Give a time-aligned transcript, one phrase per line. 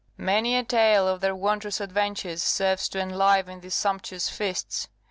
[0.17, 4.87] Many a tale of their wondrous adventures serves to enliven these sumptuous feasts.